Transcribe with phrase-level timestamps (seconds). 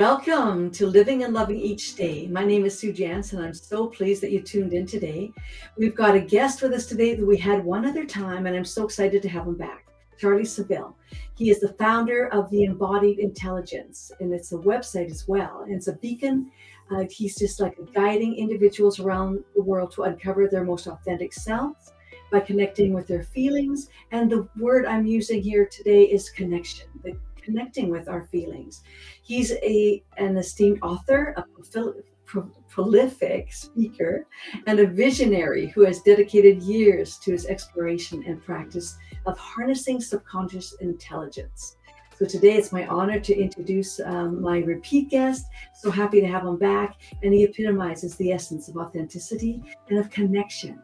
[0.00, 2.26] Welcome to Living and Loving Each Day.
[2.26, 3.36] My name is Sue Jansen.
[3.36, 5.30] And I'm so pleased that you tuned in today.
[5.76, 8.64] We've got a guest with us today that we had one other time, and I'm
[8.64, 9.84] so excited to have him back.
[10.18, 10.94] Charlie Savill.
[11.36, 15.64] He is the founder of the Embodied Intelligence, and it's a website as well.
[15.66, 16.50] And it's a beacon.
[16.90, 21.92] Uh, he's just like guiding individuals around the world to uncover their most authentic selves
[22.32, 23.90] by connecting with their feelings.
[24.12, 26.88] And the word I'm using here today is connection.
[27.04, 27.18] The
[27.50, 28.82] connecting with our feelings.
[29.22, 31.44] He's a an esteemed author, a
[32.24, 34.26] pro- prolific speaker,
[34.66, 40.74] and a visionary who has dedicated years to his exploration and practice of harnessing subconscious
[40.80, 41.76] intelligence.
[42.16, 45.46] So today it's my honor to introduce um, my repeat guest.
[45.74, 46.96] So happy to have him back.
[47.22, 50.82] And he epitomizes the essence of authenticity and of connection.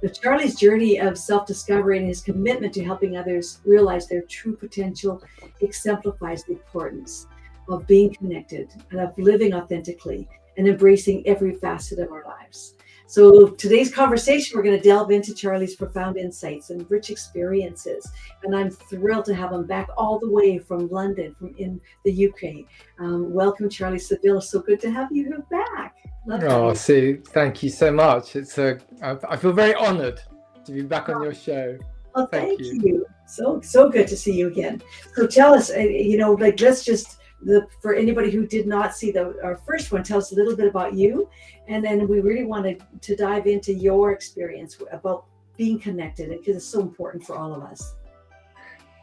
[0.00, 4.56] But Charlie's journey of self discovery and his commitment to helping others realize their true
[4.56, 5.22] potential
[5.60, 7.26] exemplifies the importance
[7.68, 12.74] of being connected and of living authentically and embracing every facet of our lives.
[13.06, 18.06] So, today's conversation, we're going to delve into Charlie's profound insights and rich experiences.
[18.42, 22.28] And I'm thrilled to have him back all the way from London, from in the
[22.28, 22.66] UK.
[22.98, 24.42] Um, welcome, Charlie Savill.
[24.42, 25.96] So good to have you back.
[26.30, 28.36] Oh, Sue, thank you so much.
[28.36, 30.20] It's a, I feel very honored
[30.64, 31.78] to be back on your show.
[32.14, 32.82] Oh, thank, thank you.
[32.82, 33.06] you.
[33.26, 34.82] So, so good to see you again.
[35.14, 38.94] So tell us, uh, you know, like, let's just, the, for anybody who did not
[38.94, 41.28] see the our first one, tell us a little bit about you,
[41.68, 46.66] and then we really wanted to dive into your experience about being connected because it's
[46.66, 47.94] so important for all of us.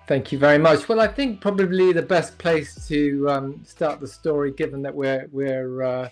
[0.08, 0.88] Thank you very much.
[0.88, 5.28] Well, I think probably the best place to um, start the story, given that we're
[5.32, 6.10] we're uh,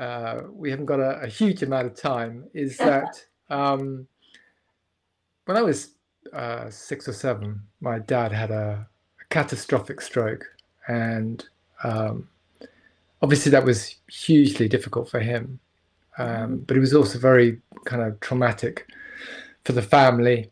[0.00, 4.06] uh, we haven't got a, a, huge amount of time, is that um,
[5.44, 5.90] when I was
[6.32, 8.86] uh, six or seven, my dad had a,
[9.20, 10.46] a catastrophic stroke,
[10.88, 11.44] and
[11.84, 12.28] um,
[13.20, 15.60] obviously that was hugely difficult for him.
[16.18, 16.56] Um, mm-hmm.
[16.60, 18.86] but it was also very kind of traumatic
[19.64, 20.50] for the family.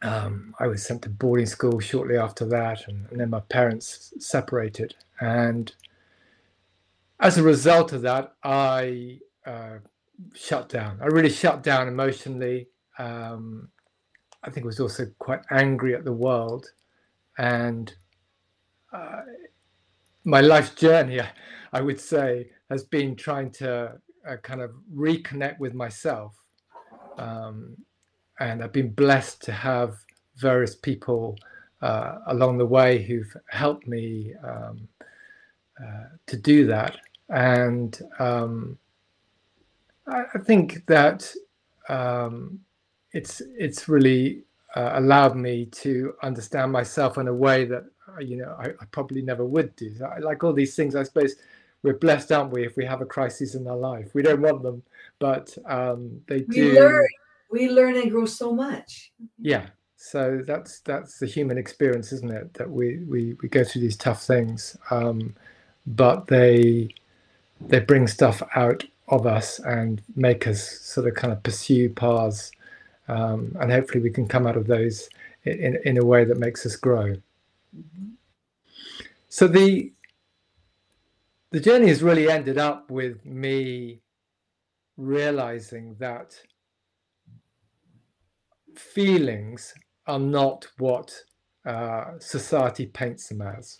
[0.00, 4.14] Um, I was sent to boarding school shortly after that, and, and then my parents
[4.18, 4.94] separated.
[5.20, 5.72] And
[7.22, 9.78] as a result of that, I uh,
[10.34, 10.98] shut down.
[11.00, 12.68] I really shut down emotionally.
[12.98, 13.68] Um,
[14.42, 16.66] I think I was also quite angry at the world.
[17.38, 17.94] And
[18.92, 19.20] uh,
[20.24, 21.20] my life journey,
[21.72, 23.92] I would say, has been trying to
[24.28, 26.34] uh, kind of reconnect with myself.
[27.18, 27.76] Um,
[28.40, 29.94] and I've been blessed to have
[30.38, 31.38] various people
[31.82, 34.88] uh, along the way who've helped me um,
[35.80, 36.98] uh, to do that
[37.32, 38.78] and um,
[40.06, 41.32] I, I, think that
[41.88, 42.60] um,
[43.12, 44.42] it's it's really
[44.76, 48.84] uh, allowed me to understand myself in a way that uh, you know I, I
[48.90, 49.92] probably never would do.
[50.06, 51.36] I, like all these things, I suppose
[51.82, 54.14] we're blessed, aren't we, if we have a crisis in our life?
[54.14, 54.82] We don't want them,
[55.18, 56.74] but um, they we do.
[56.74, 57.08] Learn.
[57.50, 59.12] We learn and grow so much.
[59.38, 59.66] Yeah,
[59.96, 62.52] so that's that's the human experience, isn't it?
[62.54, 65.34] That we we we go through these tough things, um,
[65.86, 66.94] but they
[67.68, 72.52] they bring stuff out of us and make us sort of kind of pursue paths,
[73.08, 75.08] um, and hopefully we can come out of those
[75.44, 77.14] in in a way that makes us grow.
[79.28, 79.92] So the
[81.50, 84.00] the journey has really ended up with me
[84.96, 86.40] realizing that
[88.74, 89.74] feelings
[90.06, 91.14] are not what
[91.64, 93.76] uh, society paints them as.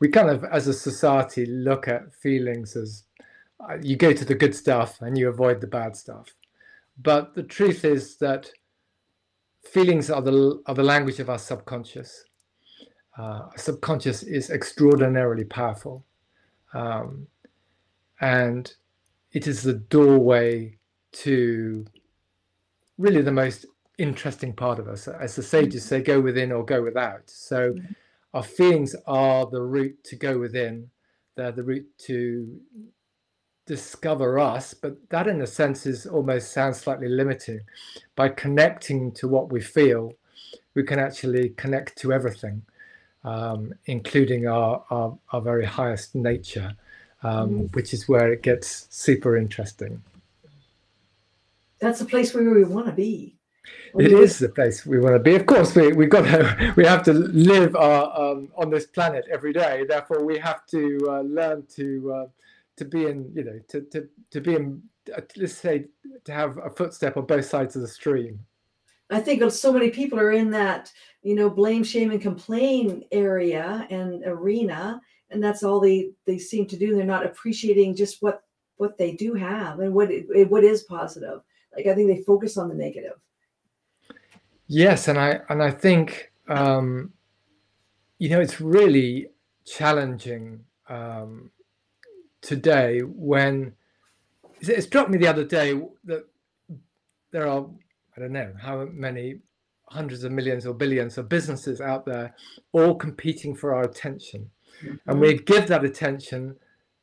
[0.00, 3.04] We kind of, as a society, look at feelings as
[3.82, 6.28] you go to the good stuff and you avoid the bad stuff.
[7.02, 8.50] But the truth is that
[9.64, 12.24] feelings are the are the language of our subconscious.
[13.18, 16.04] Uh, our subconscious is extraordinarily powerful,
[16.74, 17.26] um,
[18.20, 18.72] and
[19.32, 20.76] it is the doorway
[21.12, 21.84] to
[22.98, 23.66] really the most
[23.98, 25.08] interesting part of us.
[25.08, 27.22] As the sages say, go within or go without.
[27.26, 27.92] So, mm-hmm.
[28.34, 30.90] our feelings are the route to go within.
[31.36, 32.60] They're the route to
[33.70, 37.60] discover us, but that in a sense is almost sounds slightly limiting.
[38.16, 40.14] By connecting to what we feel,
[40.74, 42.62] we can actually connect to everything,
[43.22, 46.74] um, including our, our, our very highest nature,
[47.22, 47.74] um, mm.
[47.76, 50.02] which is where it gets super interesting.
[51.78, 53.36] That's the place where we want to be.
[53.94, 55.36] It is the place we want to be.
[55.36, 59.24] Of course, we we got to we have to live our, um, on this planet
[59.30, 59.84] every day.
[59.94, 61.86] Therefore, we have to uh, learn to
[62.16, 62.26] uh,
[62.80, 64.82] to be in, you know, to to to be in,
[65.14, 65.84] uh, let's say,
[66.24, 68.40] to have a footstep on both sides of the stream.
[69.10, 70.90] I think so many people are in that,
[71.22, 75.00] you know, blame, shame, and complain area and arena,
[75.30, 76.94] and that's all they they seem to do.
[76.94, 78.42] They're not appreciating just what
[78.78, 81.40] what they do have and what it, what is positive.
[81.76, 83.18] Like i think they focus on the negative.
[84.66, 87.12] Yes and i and i think um
[88.18, 89.28] you know it's really
[89.66, 91.50] challenging um
[92.40, 93.72] today when
[94.60, 96.24] it struck me the other day that
[97.32, 97.66] there are
[98.16, 99.40] i don't know how many
[99.90, 102.34] hundreds of millions or billions of businesses out there
[102.72, 104.50] all competing for our attention.
[104.84, 105.10] Mm-hmm.
[105.10, 106.56] and we give that attention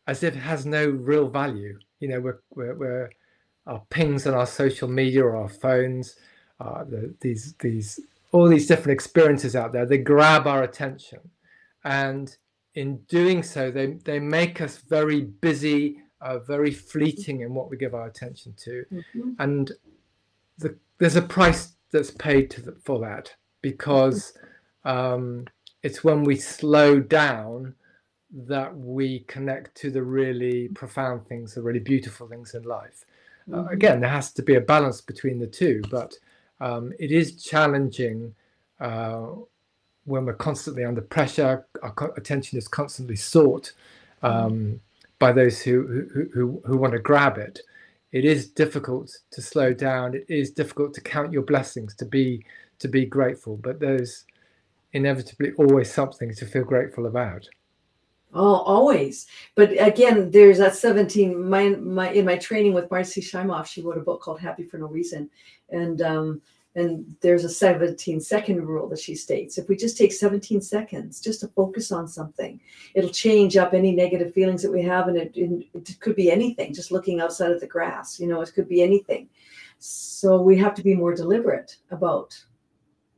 [0.08, 1.78] as if it has no real value.
[2.00, 3.10] You know we're, we're, we're
[3.68, 6.16] our pings on our social media or our phones
[6.60, 8.00] uh, the, these these
[8.32, 11.20] all these different experiences out there they grab our attention.
[11.84, 12.36] And
[12.78, 17.78] in doing so they they make us very busy uh, very fleeting in what we
[17.78, 19.32] give our attention to mm-hmm.
[19.40, 19.72] and
[20.58, 24.34] the, there's a price that's paid the, for that because
[24.86, 25.46] um,
[25.84, 27.74] it's when we slow down
[28.32, 33.06] that we connect to the really profound things, the really beautiful things in life.
[33.52, 33.68] Uh, mm-hmm.
[33.68, 36.14] Uh, again, there has to be a balance between the two, but
[36.60, 38.34] um, it is challenging
[38.80, 39.28] uh,
[40.08, 41.66] when we're constantly under pressure.
[41.84, 43.74] Our attention is constantly sought
[44.24, 44.80] um,
[45.20, 47.60] by those who, who, who, who want to grab it.
[48.14, 50.16] It is difficult to slow down.
[50.16, 52.46] It is difficult to count your blessings to be
[52.80, 53.58] to be grateful.
[53.58, 54.26] But there's
[54.94, 57.48] inevitably always something to feel grateful about.
[58.34, 59.28] Oh always.
[59.56, 63.98] But again there's that 17 my my in my training with marci shimoff she wrote
[63.98, 65.30] a book called happy for no reason.
[65.70, 66.42] And um
[66.76, 71.20] and there's a 17 second rule that she states if we just take 17 seconds
[71.20, 72.60] just to focus on something
[72.94, 76.74] it'll change up any negative feelings that we have and it, it could be anything
[76.74, 79.30] just looking outside of the grass you know it could be anything.
[79.80, 82.38] So we have to be more deliberate about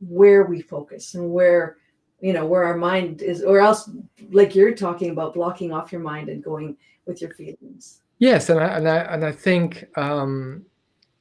[0.00, 1.76] where we focus and where
[2.20, 3.90] you know where our mind is or else
[4.30, 6.76] like you're talking about blocking off your mind and going
[7.06, 8.02] with your feelings.
[8.18, 10.66] Yes and i and i, and I think um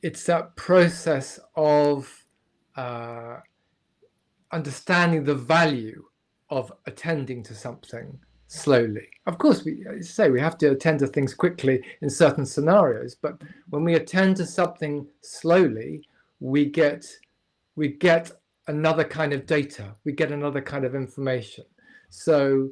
[0.01, 2.18] it's that process of
[2.79, 3.41] uh,
[4.53, 6.01] understanding the value
[6.49, 8.17] of attending to something
[8.47, 9.07] slowly.
[9.27, 13.41] Of course, we say we have to attend to things quickly in certain scenarios, but
[13.69, 16.01] when we attend to something slowly,
[16.39, 17.05] we get
[17.75, 18.31] we get
[18.67, 21.65] another kind of data, we get another kind of information.
[22.09, 22.69] So,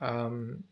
[0.00, 0.62] um,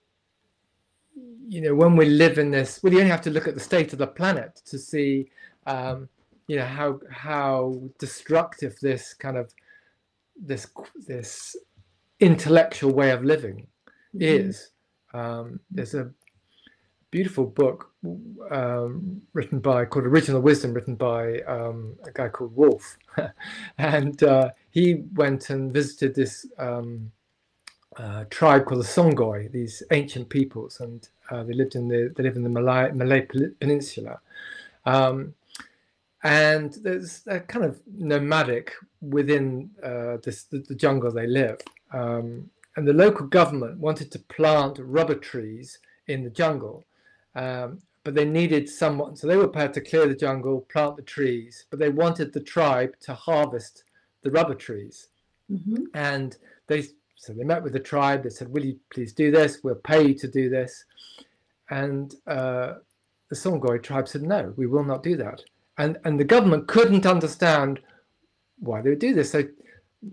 [1.48, 3.92] you know, when we live in this, well, only have to look at the state
[3.92, 5.28] of the planet to see
[5.66, 6.08] um,
[6.46, 9.52] you know how how destructive this kind of
[10.40, 10.66] this
[11.06, 11.56] this
[12.20, 13.66] intellectual way of living
[14.14, 14.22] mm-hmm.
[14.22, 14.70] is.
[15.14, 16.10] Um, there's a
[17.10, 17.90] beautiful book
[18.50, 22.98] um, written by called Original Wisdom, written by um, a guy called Wolff,
[23.78, 27.10] and uh, he went and visited this um,
[27.96, 32.22] uh, tribe called the Songoi, these ancient peoples, and uh, they lived in the they
[32.22, 33.26] live in the Malay, Malay
[33.60, 34.20] Peninsula.
[34.84, 35.34] Um,
[36.26, 41.61] and there's a kind of nomadic within uh, this, the, the, jungle they live.
[41.93, 45.78] Um, and the local government wanted to plant rubber trees
[46.08, 46.84] in the jungle,
[47.37, 49.14] um, but they needed someone.
[49.14, 52.40] So they were prepared to clear the jungle, plant the trees, but they wanted the
[52.40, 53.84] tribe to harvest
[54.25, 55.08] the rubber trees.
[55.49, 55.84] Mm-hmm.
[55.94, 56.37] And
[56.67, 58.25] they so they met with the tribe.
[58.25, 59.61] They said, "Will you please do this?
[59.62, 60.84] We'll pay you to do this."
[61.70, 62.75] And uh,
[63.31, 65.41] the Songoi tribe said, "No, we will not do that."
[65.78, 67.80] And and the government couldn't understand
[68.58, 69.32] why they would do this.
[69.32, 69.44] So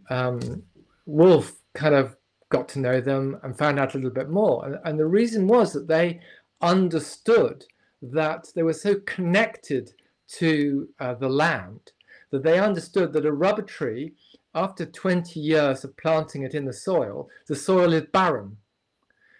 [0.09, 0.63] um,
[1.05, 2.17] Wolff kind of
[2.49, 5.47] got to know them and found out a little bit more, and, and the reason
[5.47, 6.19] was that they
[6.61, 7.65] understood
[8.01, 9.93] that they were so connected
[10.27, 11.91] to uh, the land
[12.31, 14.13] that they understood that a rubber tree,
[14.55, 18.57] after 20 years of planting it in the soil, the soil is barren.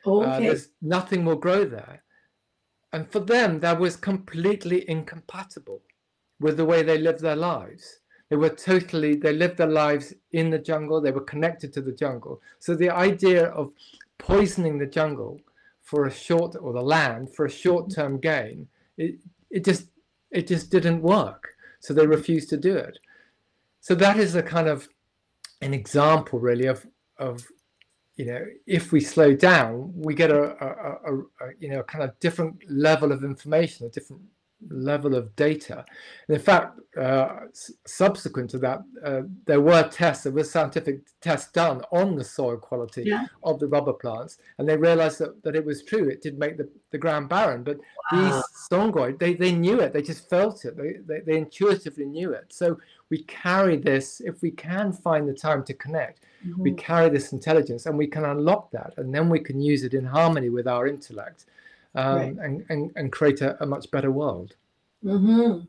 [0.06, 0.30] Uh, okay.
[0.30, 2.04] Uh, there's nothing will grow there.
[2.94, 5.82] And for them, that was completely incompatible
[6.44, 8.00] with the way they lived their lives.
[8.30, 11.92] They were totally, they lived their lives in the jungle, they were connected to the
[11.94, 12.42] jungle.
[12.60, 13.72] So the idea of
[14.18, 15.40] poisoning the jungle
[15.82, 19.16] for a short, or the land for a short term gain, it,
[19.50, 19.86] it just,
[20.32, 21.56] it just didn't work.
[21.80, 23.00] So they refused to do it.
[23.80, 24.90] So that is a kind of
[25.62, 26.86] an example really of,
[27.18, 27.46] of
[28.16, 30.68] you know, if we slow down, we get a, a,
[31.10, 34.22] a, a, you know, kind of different level of information, a different
[34.70, 35.86] level of data.
[36.28, 37.48] And in fact, uh,
[37.86, 42.58] subsequent to that, uh, there were tests, there was scientific tests done on the soil
[42.58, 43.26] quality yeah.
[43.44, 46.08] of the rubber plants, and they realized that, that it was true.
[46.10, 47.78] It did make the, the ground barren, but
[48.12, 48.22] wow.
[48.22, 52.32] these songoid, they, they knew it, they just felt it, they, they, they intuitively knew
[52.34, 52.46] it.
[52.50, 52.78] So
[53.10, 56.62] we carry this, if we can find the time to connect, mm-hmm.
[56.62, 59.94] we carry this intelligence and we can unlock that, and then we can use it
[59.94, 61.46] in harmony with our intellect
[61.96, 62.36] um, right.
[62.42, 64.56] and, and, and create a, a much better world.
[65.04, 65.66] Mm-hmm.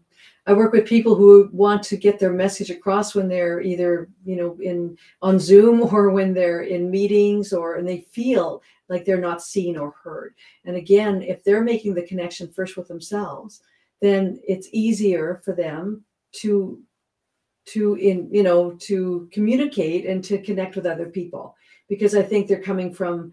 [0.46, 4.36] I work with people who want to get their message across when they're either, you
[4.36, 9.20] know, in on Zoom or when they're in meetings or and they feel like they're
[9.20, 10.34] not seen or heard.
[10.64, 13.62] And again, if they're making the connection first with themselves,
[14.02, 16.80] then it's easier for them to
[17.66, 21.56] to in you know to communicate and to connect with other people
[21.88, 23.32] because I think they're coming from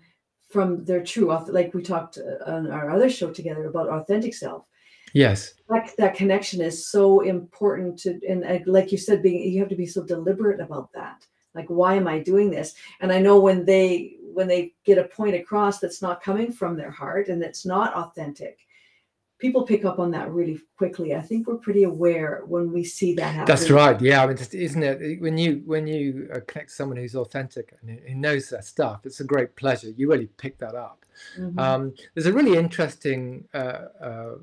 [0.51, 4.65] from their true like we talked uh, on our other show together about authentic self.
[5.13, 5.55] Yes.
[5.69, 9.75] That, that connection is so important to and like you said being you have to
[9.75, 11.25] be so deliberate about that.
[11.53, 12.75] Like why am i doing this?
[13.01, 16.77] And i know when they when they get a point across that's not coming from
[16.77, 18.59] their heart and that's not authentic
[19.41, 21.15] people pick up on that really quickly.
[21.15, 23.45] I think we're pretty aware when we see that happen.
[23.47, 23.99] That's right.
[23.99, 25.19] Yeah, I mean, isn't it?
[25.19, 29.01] When you when you uh, connect to someone who's authentic and who knows their stuff,
[29.03, 29.89] it's a great pleasure.
[29.89, 31.03] You really pick that up.
[31.37, 31.59] Mm-hmm.
[31.59, 34.35] Um, there's a really interesting uh, uh,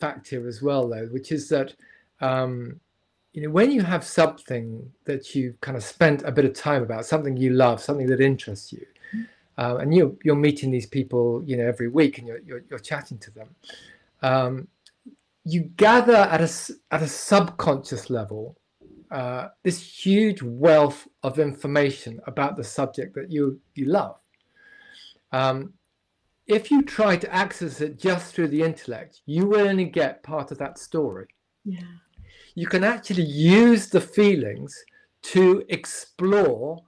[0.00, 1.74] fact here as well, though, which is that.
[2.20, 2.80] Um,
[3.32, 6.82] you know, when you have something that you kind of spent a bit of time
[6.82, 9.22] about, something you love, something that interests you, mm-hmm.
[9.56, 12.80] uh, and you're you're meeting these people, you know, every week, and you're you're, you're
[12.80, 13.54] chatting to them
[14.22, 14.68] um,
[15.44, 18.56] you gather at a, at a subconscious level
[19.10, 24.16] uh, this huge wealth of information about the subject that you, you love.
[25.32, 25.74] Um,
[26.46, 30.50] if you try to access it just through the intellect, you will only get part
[30.50, 31.26] of that story.
[31.64, 31.80] Yeah.
[32.54, 34.76] You can actually use the feelings
[35.22, 36.78] to explore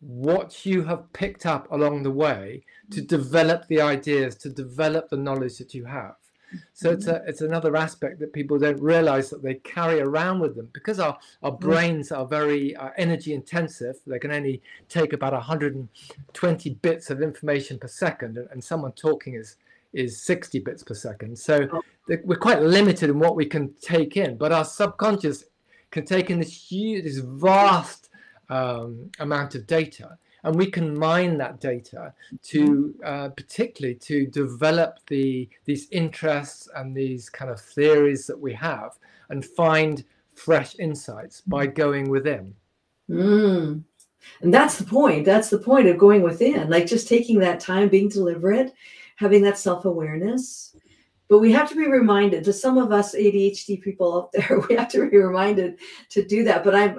[0.00, 3.06] what you have picked up along the way to mm.
[3.06, 6.14] develop the ideas, to develop the knowledge that you have.
[6.74, 10.56] So it's a, it's another aspect that people don't realize that they carry around with
[10.56, 11.60] them because our, our mm.
[11.60, 13.96] brains are very uh, energy intensive.
[14.06, 19.34] They can only take about 120 bits of information per second, and, and someone talking
[19.34, 19.56] is
[19.92, 21.38] is 60 bits per second.
[21.38, 21.82] So oh.
[22.24, 25.44] we're quite limited in what we can take in, but our subconscious
[25.90, 28.08] can take in this huge, this vast
[28.48, 33.04] um, amount of data and we can mine that data to mm-hmm.
[33.04, 38.98] uh, particularly to develop the these interests and these kind of theories that we have
[39.30, 41.74] and find fresh insights by mm-hmm.
[41.74, 42.54] going within
[43.08, 43.82] mm.
[44.40, 47.88] and that's the point that's the point of going within like just taking that time
[47.88, 48.72] being deliberate
[49.16, 50.76] having that self-awareness
[51.28, 54.74] but we have to be reminded to some of us adhd people out there we
[54.74, 56.98] have to be reminded to do that but i'm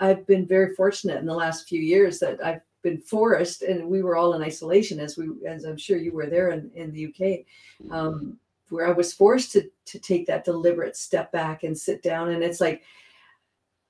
[0.00, 4.02] I've been very fortunate in the last few years that I've been forced, and we
[4.02, 7.06] were all in isolation, as we, as I'm sure you were there in, in the
[7.06, 8.38] UK, um,
[8.68, 12.30] where I was forced to to take that deliberate step back and sit down.
[12.30, 12.82] And it's like,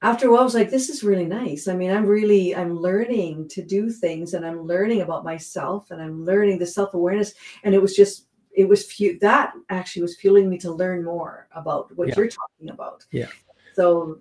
[0.02, 1.68] after a while, I was like, this is really nice.
[1.68, 6.00] I mean, I'm really I'm learning to do things, and I'm learning about myself, and
[6.00, 7.34] I'm learning the self awareness.
[7.64, 11.48] And it was just it was few that actually was fueling me to learn more
[11.54, 12.14] about what yeah.
[12.16, 13.04] you're talking about.
[13.10, 13.28] Yeah.
[13.74, 14.20] So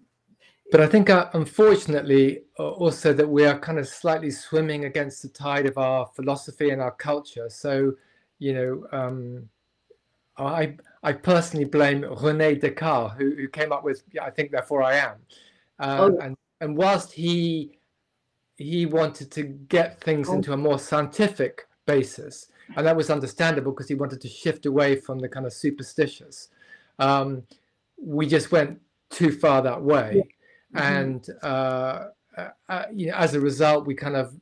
[0.71, 5.21] but I think, uh, unfortunately, uh, also that we are kind of slightly swimming against
[5.21, 7.49] the tide of our philosophy and our culture.
[7.49, 7.93] So,
[8.39, 9.49] you know, um,
[10.37, 14.95] I I personally blame René Descartes, who, who came up with "I think, therefore I
[14.95, 15.17] am,"
[15.79, 16.17] uh, oh.
[16.17, 17.77] and and whilst he
[18.57, 20.33] he wanted to get things oh.
[20.33, 24.95] into a more scientific basis, and that was understandable because he wanted to shift away
[24.95, 26.49] from the kind of superstitious.
[26.99, 27.43] Um,
[28.01, 30.13] we just went too far that way.
[30.15, 30.23] Yeah.
[30.75, 34.33] And uh, uh, uh, you know, as a result, we kind of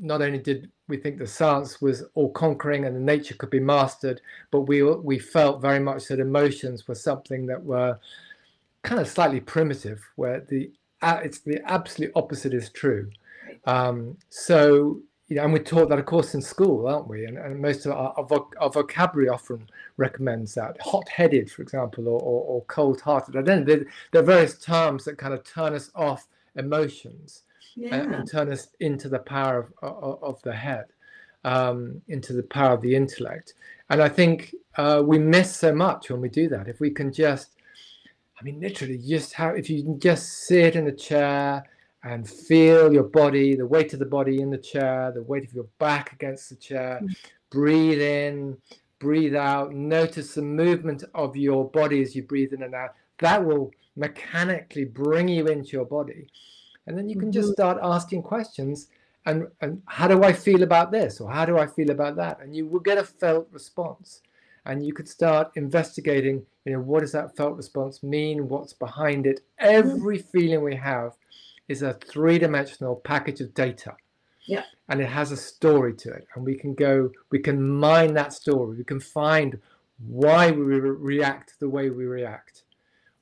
[0.00, 3.60] not only did we think the science was all conquering and the nature could be
[3.60, 7.98] mastered, but we we felt very much that emotions were something that were
[8.82, 10.70] kind of slightly primitive, where the
[11.02, 13.10] uh, it's the absolute opposite is true.
[13.66, 17.24] Um, so you know, and we're taught that, of course, in school, aren't we?
[17.24, 19.66] And, and most of our, our, voc- our, vocabulary often
[19.96, 20.76] recommends that.
[20.82, 23.34] Hot-headed, for example, or, or, or cold-hearted.
[23.34, 26.26] And then there, there, are various terms that kind of turn us off
[26.56, 27.94] emotions yeah.
[27.94, 30.84] and, and, turn us into the power of, of, of the head,
[31.44, 33.54] um, into the power of the intellect.
[33.88, 36.68] And I think uh, we miss so much when we do that.
[36.68, 37.56] If we can just,
[38.38, 41.64] I mean, literally, just how if you can just sit in a chair
[42.04, 45.52] and feel your body, the weight of the body in the chair, the weight of
[45.54, 47.00] your back against the chair.
[47.02, 47.16] Mm.
[47.50, 48.58] Breathe in,
[48.98, 52.94] breathe out, notice the movement of your body as you breathe in and out.
[53.20, 56.28] That will mechanically bring you into your body.
[56.86, 57.54] And then you can just mm-hmm.
[57.54, 58.88] start asking questions
[59.26, 61.20] and, and how do I feel about this?
[61.20, 62.40] Or how do I feel about that?
[62.40, 64.20] And you will get a felt response.
[64.66, 68.48] And you could start investigating, you know, what does that felt response mean?
[68.48, 69.40] What's behind it?
[69.58, 71.12] Every feeling we have
[71.68, 73.94] is a three-dimensional package of data.
[74.46, 74.64] Yeah.
[74.88, 76.26] And it has a story to it.
[76.34, 78.76] And we can go, we can mine that story.
[78.76, 79.58] We can find
[80.06, 82.64] why we re- react the way we react,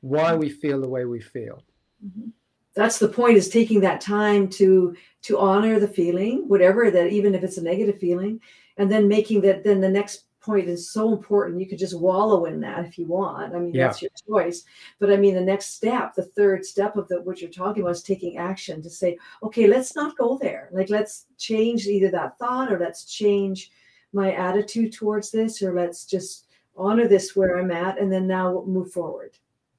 [0.01, 1.63] why we feel the way we feel.
[2.05, 2.31] Mm-hmm.
[2.75, 7.35] That's the point is taking that time to to honor the feeling, whatever that even
[7.35, 8.41] if it's a negative feeling,
[8.79, 11.61] and then making that then the next point is so important.
[11.61, 13.55] You could just wallow in that if you want.
[13.55, 13.87] I mean, yeah.
[13.87, 14.65] that's your choice.
[14.99, 17.93] But I mean, the next step, the third step of the, what you're talking about
[17.93, 20.69] is taking action to say, okay, let's not go there.
[20.73, 23.71] Like, let's change either that thought or let's change
[24.13, 26.47] my attitude towards this or let's just
[26.77, 29.39] honor this where I'm at and then now move forward.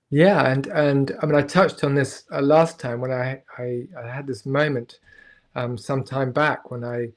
[0.10, 3.88] Yeah, and and I mean, I touched on this uh, last time when I, I
[4.00, 5.00] I had this moment
[5.56, 7.08] um, some time back when I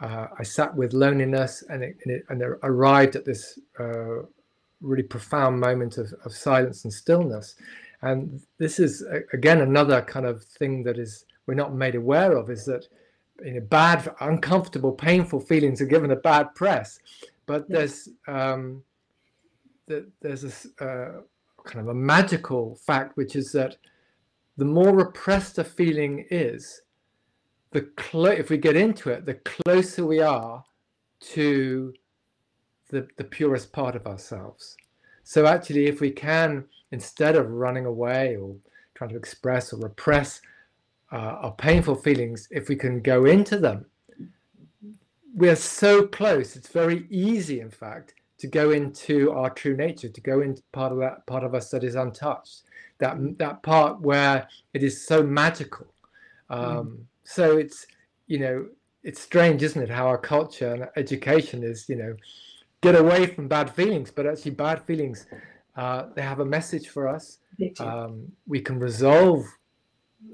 [0.00, 4.22] uh, I sat with loneliness and it, and it, and it arrived at this uh,
[4.80, 7.56] really profound moment of, of silence and stillness.
[8.02, 12.48] And this is again another kind of thing that is we're not made aware of
[12.50, 12.86] is that
[13.44, 17.00] you know bad, uncomfortable, painful feelings are given a bad press,
[17.46, 18.82] but there's um,
[20.20, 20.44] there's
[20.80, 21.20] a uh,
[21.64, 23.76] kind of a magical fact which is that
[24.58, 26.82] the more repressed a feeling is,
[27.70, 30.64] the clo- if we get into it, the closer we are
[31.20, 31.92] to
[32.90, 34.76] the, the purest part of ourselves.
[35.24, 38.56] So actually, if we can, instead of running away or
[38.94, 40.40] trying to express or repress
[41.12, 43.84] uh, our painful feelings, if we can go into them,
[45.34, 46.56] we're so close.
[46.56, 50.92] It's very easy, in fact, to go into our true nature, to go into part
[50.92, 52.62] of that part of us that is untouched,
[52.98, 55.86] that that part where it is so magical.
[56.48, 57.86] Um, mm so it's
[58.26, 58.66] you know
[59.02, 62.16] it's strange isn't it how our culture and education is you know
[62.80, 65.26] get away from bad feelings but actually bad feelings
[65.76, 67.38] uh, they have a message for us
[67.80, 69.44] um, we can resolve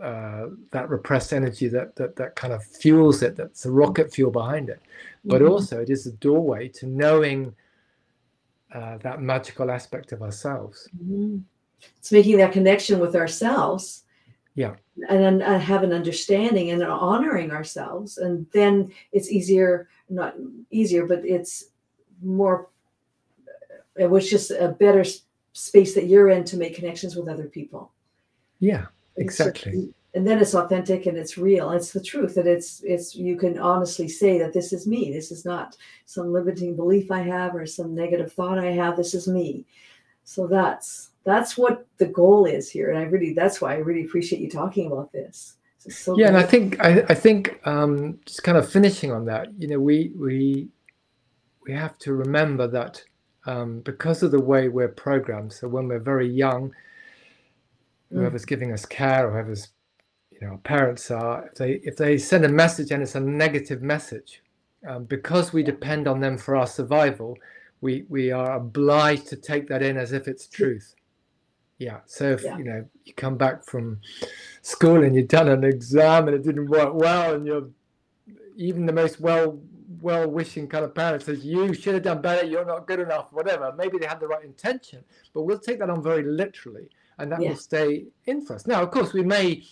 [0.02, 4.30] uh, that repressed energy that, that that kind of fuels it that's the rocket fuel
[4.30, 4.80] behind it
[5.24, 5.50] but mm-hmm.
[5.50, 7.52] also it is a doorway to knowing
[8.72, 11.38] uh, that magical aspect of ourselves mm-hmm.
[11.98, 14.03] it's making that connection with ourselves
[14.54, 14.74] yeah.
[15.08, 20.34] And, then and have an understanding and honoring ourselves and then it's easier not
[20.70, 21.64] easier but it's
[22.22, 22.68] more
[23.48, 25.04] uh, it was just a better
[25.52, 27.90] space that you're in to make connections with other people.
[28.60, 28.86] Yeah
[29.16, 29.92] exactly.
[30.14, 31.70] and then it's authentic and it's real.
[31.72, 35.12] It's the truth that it's it's you can honestly say that this is me.
[35.12, 38.96] This is not some limiting belief i have or some negative thought i have.
[38.96, 39.66] This is me.
[40.24, 42.90] So that's that's what the goal is here.
[42.90, 45.56] And i really that's why i really appreciate you talking about this.
[45.88, 49.48] So yeah and i think i, I think um, just kind of finishing on that
[49.58, 50.68] you know we we
[51.66, 53.02] we have to remember that
[53.46, 56.70] um, because of the way we're programmed so when we're very young
[58.12, 58.16] mm.
[58.16, 59.68] whoever's giving us care or whoever's
[60.30, 63.82] you know parents are if they if they send a message and it's a negative
[63.82, 64.42] message
[64.88, 67.36] um, because we depend on them for our survival
[67.80, 70.94] we we are obliged to take that in as if it's truth
[71.78, 72.00] yeah.
[72.06, 72.56] So if yeah.
[72.58, 74.00] you know you come back from
[74.62, 77.68] school and you've done an exam and it didn't work well, and you're
[78.56, 79.60] even the most well
[80.00, 83.32] well wishing kind of parent says you should have done better, you're not good enough,
[83.32, 83.72] whatever.
[83.76, 87.42] Maybe they had the right intention, but we'll take that on very literally, and that
[87.42, 87.50] yeah.
[87.50, 88.66] will stay in for us.
[88.66, 89.62] Now, of course, we may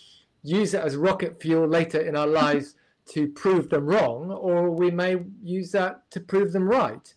[0.43, 2.75] use it as rocket fuel later in our lives
[3.09, 7.13] to prove them wrong, or we may use that to prove them right.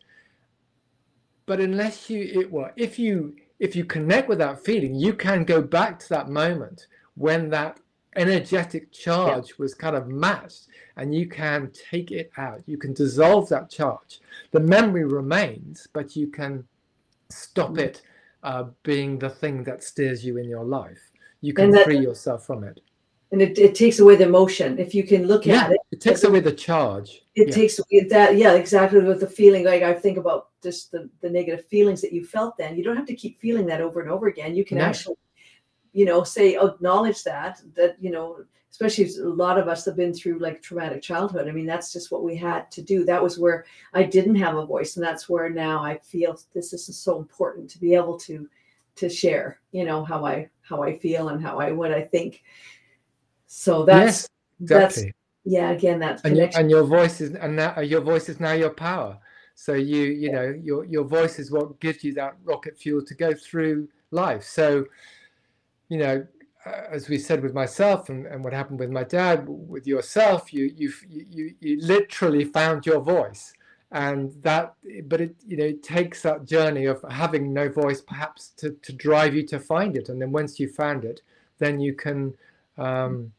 [1.46, 5.44] But unless you, it, well, if you if you connect with that feeling, you can
[5.44, 7.78] go back to that moment when that
[8.16, 9.54] energetic charge yeah.
[9.58, 12.62] was kind of matched and you can take it out.
[12.66, 14.20] You can dissolve that charge.
[14.52, 16.64] The memory remains, but you can
[17.30, 17.80] stop mm.
[17.80, 18.02] it
[18.42, 21.10] uh, being the thing that steers you in your life.
[21.40, 22.80] You can that, free yourself from it.
[23.32, 24.78] And it, it takes away the emotion.
[24.78, 27.22] If you can look yeah, at it, it takes away the charge.
[27.34, 27.54] It yeah.
[27.54, 29.64] takes away that, yeah, exactly with the feeling.
[29.64, 32.96] Like I think about just the, the negative feelings that you felt then you don't
[32.96, 34.84] have to keep feeling that over and over again you can no.
[34.84, 35.14] actually
[35.92, 40.12] you know say acknowledge that that you know especially a lot of us have been
[40.12, 43.38] through like traumatic childhood i mean that's just what we had to do that was
[43.38, 47.18] where i didn't have a voice and that's where now i feel this is so
[47.18, 48.48] important to be able to
[48.96, 52.42] to share you know how i how i feel and how i what i think
[53.46, 54.28] so that's
[54.58, 55.14] yes, exactly.
[55.46, 58.52] Yeah again that's and, your, and your voice is and now your voice is now
[58.52, 59.16] your power.
[59.54, 63.14] So you you know your your voice is what gives you that rocket fuel to
[63.14, 64.42] go through life.
[64.42, 64.84] So
[65.88, 66.26] you know
[66.90, 70.72] as we said with myself and, and what happened with my dad with yourself you
[70.76, 73.54] you you you literally found your voice.
[73.92, 78.48] And that but it you know it takes that journey of having no voice perhaps
[78.56, 80.08] to, to drive you to find it.
[80.08, 81.22] And then once you found it
[81.58, 82.34] then you can
[82.76, 83.32] um,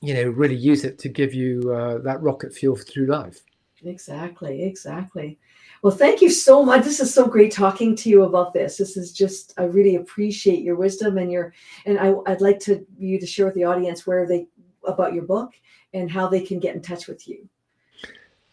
[0.00, 3.40] you know really use it to give you uh, that rocket fuel through life.
[3.84, 5.38] Exactly exactly.
[5.82, 6.84] Well thank you so much.
[6.84, 8.76] This is so great talking to you about this.
[8.76, 11.52] This is just i really appreciate your wisdom and your
[11.86, 14.48] and I, i'd like to you to share with the audience where they
[14.84, 15.52] about your book
[15.94, 17.48] and how they can get in touch with you.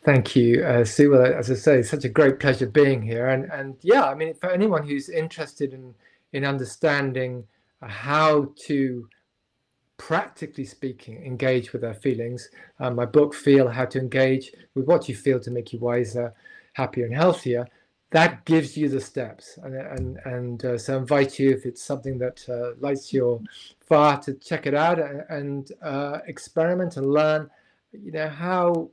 [0.03, 1.09] Thank you, uh, Sue.
[1.09, 3.29] Well, as I say, it's such a great pleasure being here.
[3.29, 5.95] And and yeah, I mean, for anyone who's interested in
[6.33, 7.43] in understanding
[7.81, 9.07] how to
[9.97, 15.07] practically speaking engage with their feelings, um, my book "Feel How to Engage with What
[15.09, 16.33] You Feel to Make You Wiser,
[16.73, 17.67] Happier, and Healthier."
[18.11, 21.83] That gives you the steps, and and and uh, so I invite you if it's
[21.83, 23.41] something that uh, lights your
[23.81, 27.49] fire to check it out and, and uh, experiment and learn.
[27.91, 28.91] You know how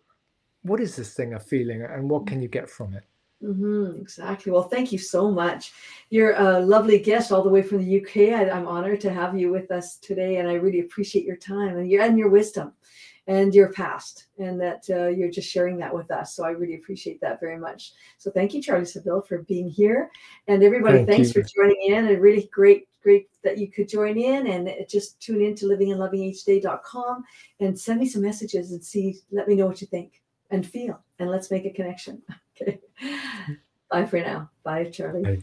[0.62, 3.04] what is this thing a feeling and what can you get from it?
[3.42, 4.52] Mm-hmm, exactly.
[4.52, 5.72] Well, thank you so much.
[6.10, 8.38] You're a lovely guest all the way from the UK.
[8.38, 11.76] I, am honored to have you with us today, and I really appreciate your time
[11.76, 12.72] and your and your wisdom
[13.26, 16.36] and your past, and that uh, you're just sharing that with us.
[16.36, 17.92] So I really appreciate that very much.
[18.18, 20.10] So thank you, Charlie Savill, for being here,
[20.46, 21.42] and everybody, thank thanks you.
[21.42, 22.06] for joining in.
[22.06, 27.24] And really great, great that you could join in and just tune in to livingandlovingeachday.com
[27.58, 29.16] and send me some messages and see.
[29.32, 32.22] Let me know what you think and feel and let's make a connection.
[32.62, 32.80] Okay.
[33.90, 34.50] Bye for now.
[34.64, 35.22] Bye, Charlie.
[35.22, 35.42] Bye.